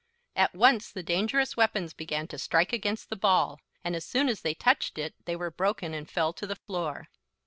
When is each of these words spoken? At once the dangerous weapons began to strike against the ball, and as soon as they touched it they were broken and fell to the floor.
At 0.35 0.55
once 0.55 0.91
the 0.91 1.03
dangerous 1.03 1.55
weapons 1.55 1.93
began 1.93 2.27
to 2.29 2.39
strike 2.39 2.73
against 2.73 3.11
the 3.11 3.15
ball, 3.15 3.59
and 3.83 3.95
as 3.95 4.03
soon 4.03 4.29
as 4.29 4.41
they 4.41 4.55
touched 4.55 4.97
it 4.97 5.13
they 5.25 5.35
were 5.35 5.51
broken 5.51 5.93
and 5.93 6.09
fell 6.09 6.33
to 6.33 6.47
the 6.47 6.55
floor. 6.55 7.07